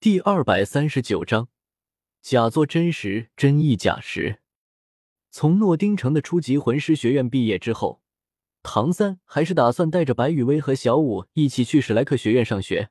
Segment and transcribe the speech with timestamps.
[0.00, 1.48] 第二百三十九章，
[2.22, 4.38] 假作真实，真亦假时。
[5.28, 8.00] 从诺丁城的初级魂师学院毕业之后，
[8.62, 12.90] 唐三还是打算带着白雨薇和小舞一起去史莱克学院上学。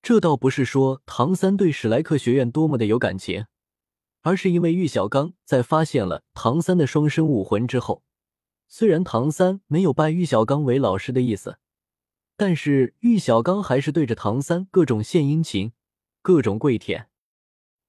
[0.00, 3.44] 这倒不是说唐三对史莱克学院多么的有感情，
[4.22, 8.02] 而是因为玉小刚在发现了唐三的双生武魂之后，
[8.68, 11.58] 虽然唐三没有拜玉小刚为老师的意思，
[12.38, 15.72] 但是玉小刚还是对着唐三各种献殷勤，
[16.26, 17.08] 各种跪舔。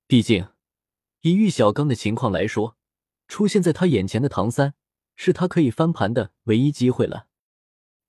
[0.05, 0.49] 毕竟，
[1.21, 2.77] 以玉小刚的情况来说，
[3.27, 4.75] 出现在他眼前的唐三
[5.15, 7.25] 是他可以翻盘的唯一机会了。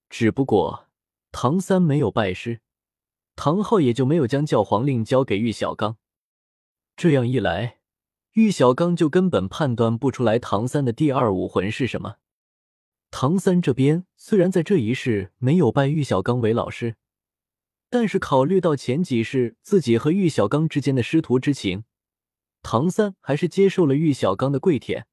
[0.07, 0.87] 只不过，
[1.31, 2.61] 唐三没有拜师。
[3.35, 5.97] 唐昊也就没有将教皇令交给玉小刚，
[6.95, 7.79] 这样一来，
[8.33, 12.17] 玉小刚就根本判断不出来唐三的第二武魂是什么。
[13.09, 16.97] 唐三这边虽然在这一世没有拜玉小刚为老师，
[17.89, 21.83] 但是考虑到前几世自己和玉小刚之间的师徒之情，
[22.61, 25.07] 唐三还是接受了玉小刚的跪舔，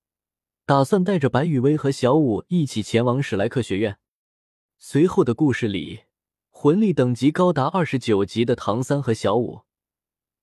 [0.64, 3.98] 打算带着白雨薇和小舞一起前往史莱克学院。
[4.78, 6.00] 随后的故事里。
[6.58, 9.64] 魂力等级高达二十九级的唐三和小舞，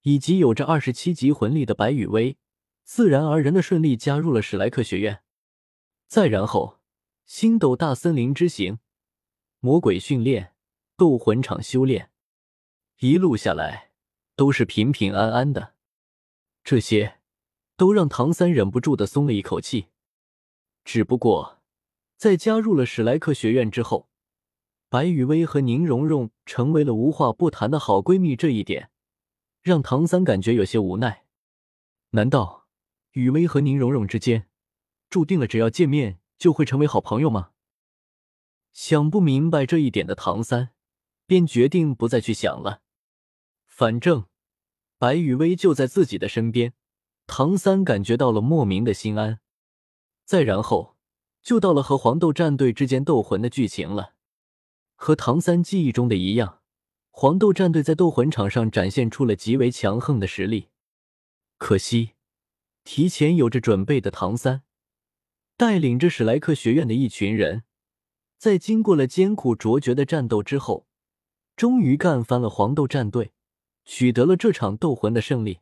[0.03, 2.37] 以及有着二十七级魂力的白羽薇，
[2.83, 5.23] 自然而然的顺利加入了史莱克学院。
[6.07, 6.77] 再然后，
[7.25, 8.77] 星斗大森林之行、
[9.59, 10.53] 魔鬼训练、
[10.95, 12.11] 斗魂场修炼，
[13.03, 13.91] 一路下来
[14.37, 15.73] 都是平平安安的。
[16.63, 17.19] 这些
[17.75, 19.87] 都让唐三忍不住的松了一口气。
[20.85, 21.61] 只不过，
[22.15, 24.07] 在加入了史莱克学院之后，
[24.87, 28.89] 白雨薇和宁荣荣成为了无话不谈的好闺蜜，这一点
[29.61, 31.25] 让唐三感觉有些无奈。
[32.11, 32.69] 难道
[33.11, 34.47] 雨薇和宁荣荣之间
[35.09, 37.49] 注定了只要见面就会成为好朋友吗？
[38.71, 40.69] 想不明白这一点的唐三，
[41.25, 42.82] 便决定不再去想了。
[43.75, 44.27] 反正
[44.99, 46.73] 白雨薇就在自己的身边，
[47.25, 49.39] 唐三感觉到了莫名的心安。
[50.25, 50.95] 再然后，
[51.41, 54.13] 就到了和黄豆战队之间斗魂的剧情了。
[54.93, 56.61] 和唐三记忆中的一样，
[57.09, 60.69] 黄豆战队在斗魂场上展现出了极为强横的实力。
[61.57, 62.11] 可惜，
[62.83, 64.61] 提前有着准备的唐三，
[65.57, 67.63] 带领着史莱克学院的一群人，
[68.37, 70.85] 在经过了艰苦卓绝的战斗之后，
[71.55, 73.33] 终于干翻了黄豆战队，
[73.85, 75.59] 取得了这场斗魂的胜利。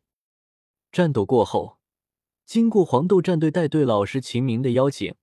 [0.91, 1.77] 战斗过后，
[2.45, 5.15] 经过黄豆战队带队老师秦明的邀请。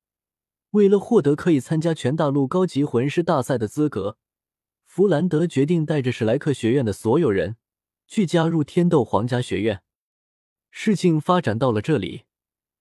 [0.73, 4.19] 为了获得可以参加全大陆高级魂师大赛的资格，
[4.85, 7.57] 弗兰德决定带着史莱克学院的所有人
[8.07, 9.83] 去加入天斗皇家学院。
[10.71, 12.25] 事情发展到了这里，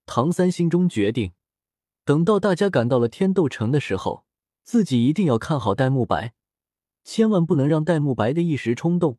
[0.05, 1.31] 唐三心中决定，
[2.03, 4.25] 等到大家赶到了天斗城的时候，
[4.63, 6.33] 自己一定要看好戴沐白，
[7.05, 9.17] 千万不能让戴沐白的一时冲动，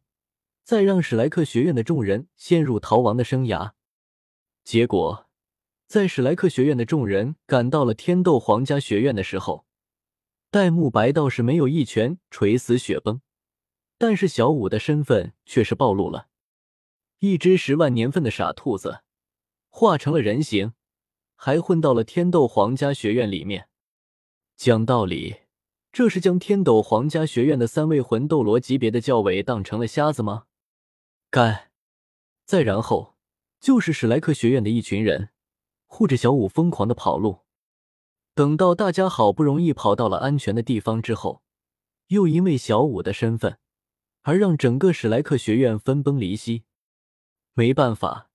[0.68, 3.72] 再让史莱克学院的众人陷入逃亡的生涯。
[4.64, 5.26] 结果。
[5.86, 9.64] 在史莱克学院的众人赶到了天斗皇家学院的时候，
[10.50, 13.22] 戴沐白倒是没有一拳锤死雪崩，
[13.96, 16.28] 但是小舞的身份却是暴露了。
[17.20, 19.00] 一只十万年份的傻兔子，
[19.70, 20.74] 化成了人形，
[21.34, 23.70] 还混到了天斗皇家学院里面。
[24.54, 25.36] 讲道理，
[25.90, 30.47] 这是将天斗皇家学院的三位魂斗罗级别的教委当成了瞎子吗？
[31.30, 31.70] 该！
[32.46, 33.16] 再然后
[33.60, 35.30] 就是史莱克学院的一群人。
[35.90, 37.40] 护着小舞疯狂的跑路，
[38.34, 41.42] 等到大家好不容易跑到了安全的地方之后，
[42.08, 43.58] 又因为小舞的身份
[44.20, 46.64] 而让整个史莱克学院分崩离析。
[47.54, 48.30] 没办法，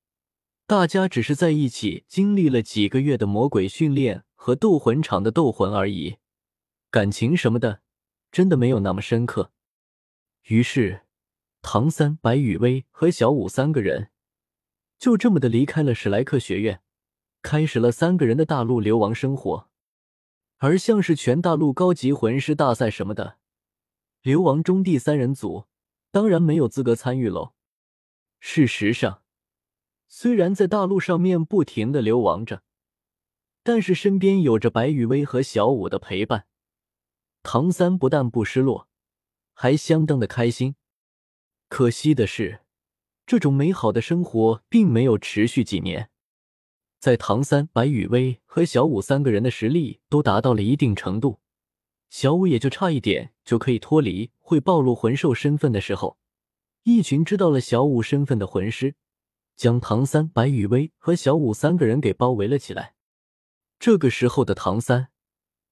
[0.66, 6.18] 大家只是在一起经历了几个月的魔鬼训练和斗魂场的斗魂而已，
[6.90, 7.82] 感情什么的
[8.32, 9.52] 真的没有那么深刻。
[10.46, 11.02] 于是，
[11.64, 14.12] 唐三、白雨薇和小舞三个人
[15.00, 16.82] 就这么的离开了史莱克学院。
[17.42, 19.70] 开始了三个人的大陆流亡生活，
[20.60, 23.38] 而像是全大陆高级魂师大赛什么的，
[24.22, 25.66] 流亡中第三人组
[26.12, 27.54] 当然没有资格参与喽。
[28.40, 29.24] 事实上，
[30.08, 32.64] 虽然在大陆上面不停的流亡着，
[33.62, 36.46] 但是身边有着白雨薇和小舞的陪伴，
[37.42, 38.88] 唐三不但不失落，
[39.54, 40.76] 还相当的开心。
[41.74, 42.60] 可惜的是，
[43.26, 46.12] 这种美好的生活并没有持续几年。
[47.00, 51.40] 在唐三、白雨薇和小舞三个人的实力都达到了一定程度，
[52.12, 56.20] 小舞也就差一点就可以脱离会暴露魂兽身份的时候，
[56.84, 58.94] 一群知道了小舞身份的魂师
[59.56, 62.94] 将唐三、白雨薇和小舞三个人给包围了起来。
[63.80, 65.08] 这个时候的唐三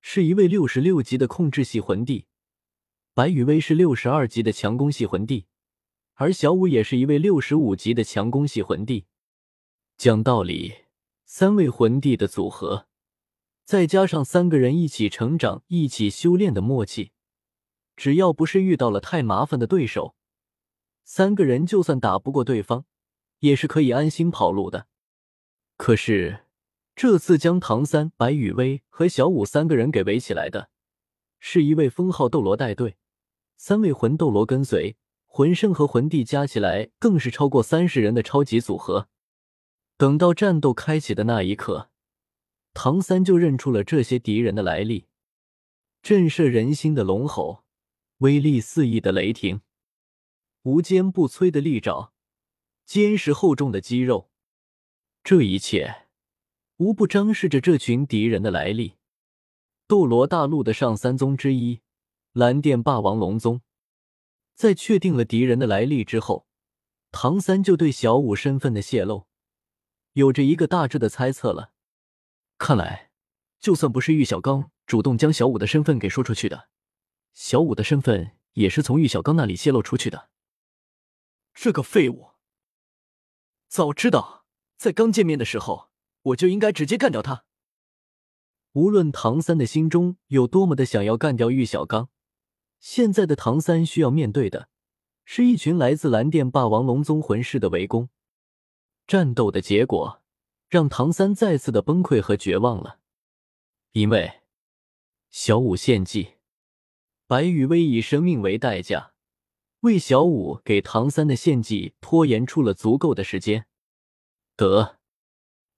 [0.01, 2.25] 是一位六十六级的控制系魂帝，
[3.13, 5.45] 白雨薇是六十二级的强攻系魂帝，
[6.21, 9.07] 而小五也是一位六十五级的强攻系魂帝。
[9.97, 10.71] 讲道理，
[11.25, 12.85] 三位魂帝的组合，
[13.65, 17.11] 再加上三个人一起成长、一起修炼的默契，
[17.95, 20.13] 只要不是遇到了太麻烦的对手，
[21.03, 22.85] 三个人就算打不过对方，
[23.39, 24.85] 也是可以安心跑路的。
[25.75, 26.41] 可是
[26.95, 30.69] 这次将唐三、白羽薇和小五三个人给围起来的，
[31.39, 32.97] 是一位封号斗罗带队，
[33.57, 34.95] 三位魂斗罗跟随，
[35.33, 39.07] 魂圣和魂帝加起来更是超过三十人的超级组合。
[39.95, 41.89] 等到战斗开启的那一刻，
[42.73, 45.07] 唐三就认出了这些敌人的来历：
[46.01, 47.63] 震慑人心的龙吼，
[48.17, 49.61] 威力四溢的雷霆，
[50.63, 52.11] 无坚不摧的利爪，
[52.85, 54.29] 坚实厚重的肌肉。
[55.23, 56.07] 这一切
[56.75, 58.95] 无不彰示着这群敌人的来历。
[59.87, 61.79] 斗罗大陆的上三宗之一，
[62.33, 63.61] 蓝电霸王龙宗。
[64.61, 66.45] 在确定了敌人的来历之后，
[67.11, 69.25] 唐三就对小五身份的泄露。
[70.13, 71.71] 有着一个大致的猜测了，
[72.59, 73.09] 看来
[73.59, 76.69] 就算不是玉小刚主动将小五的身份给说出去的，
[77.33, 80.29] 小五的身份也是从玉小刚那里泄露出去的。
[81.55, 82.33] 这个废物，
[83.67, 84.45] 早知道
[84.77, 85.89] 在刚见面的时候
[86.21, 87.45] 我就应该直接干掉他。
[88.73, 92.10] 无论唐三的心中有多么的想要干掉玉小刚，
[92.81, 94.67] 现在的唐三需要面对的
[95.23, 98.09] 是一群来自蓝电霸王龙宗魂师的围攻。
[99.05, 100.21] 战斗的结果
[100.67, 102.99] 让唐三再次的崩溃和绝望了，
[103.91, 104.41] 因为
[105.29, 106.35] 小五献祭，
[107.27, 109.13] 白羽薇以生命为代价，
[109.81, 113.67] 为小五给唐三的献祭拖延出了足够的时间。
[114.55, 114.97] 得，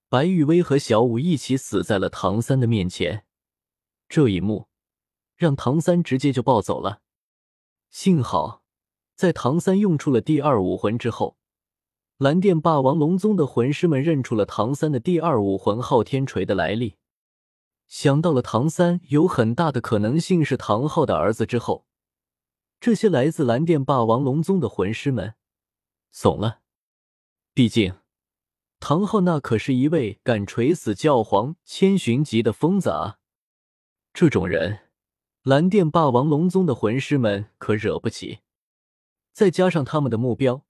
[0.08, 3.26] 白羽薇和小五一起死在了唐三的面前，
[4.08, 4.68] 这一幕
[5.36, 7.02] 让唐三直接就暴走了。
[7.90, 8.64] 幸好，
[9.16, 11.38] 在唐三用出了第二武魂之后。
[12.18, 16.96] 蓝电霸王龙宗的魂师们认出了唐三的第二武魂昊天锤的来历，
[17.88, 21.86] 想到了唐三有很大的可能性是唐昊的儿子之后，
[22.80, 25.34] 这些来自蓝电霸王龙宗的魂师们
[26.12, 26.62] 怂了。
[27.54, 27.96] 毕竟，
[28.80, 33.18] 唐昊那可是一位敢锤死教皇千寻级的疯子啊！
[34.14, 34.83] 这种人，
[35.44, 38.40] 蓝电霸王龙宗的魂师们可惹不起。
[39.34, 40.64] 再加上他们的目标。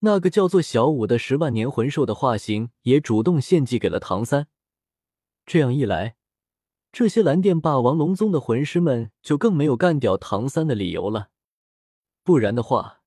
[0.00, 4.48] 那个叫做小五的十万年魂兽的化形也主动献祭给了唐三，
[5.46, 6.16] 这样一来，
[6.90, 11.28] 这些蓝电霸王龙宗的魂师们就更没有干掉唐三的理由了。
[12.22, 13.00] 不然的话，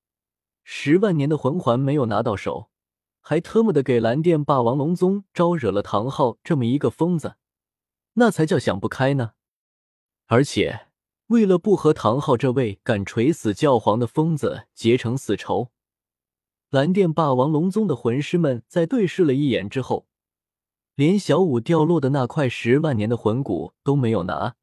[0.64, 2.70] 十万年的魂环没有拿到手，
[3.20, 7.36] 还特么的给蓝电霸王龙宗招惹了唐昊这么一个疯子，
[8.14, 9.34] 那才叫想不开呢。
[10.28, 10.85] 而且，
[11.28, 15.72] 为了不和唐昊这位敢锤死教皇的疯子结成死仇。
[16.70, 20.06] 蓝电霸王龙宗的魂师们在对视了一眼之后，
[20.94, 24.54] 连小五掉落的那块十万年的魂骨都没有拿，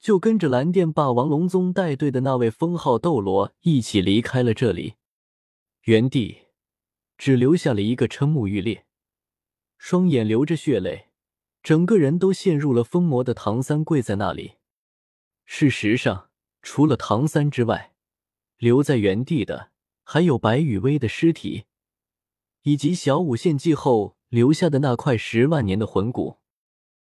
[0.00, 4.94] 就跟着蓝电霸王龙宗带队的那位封号斗罗一起离开了这里。
[5.84, 6.46] 原地
[7.16, 8.86] 只留下了一个瞠目欲裂、
[9.76, 11.08] 双眼流着血泪、
[11.62, 14.57] 整个人都陷入了疯魔的唐三跪在那里。
[15.50, 16.28] 事实上，
[16.60, 17.94] 除了唐三之外，
[18.58, 19.70] 留在原地的。
[20.04, 21.64] 还有白羽薇的尸体，
[22.64, 26.36] 以及小舞献祭后留下的那块十万年的魂骨。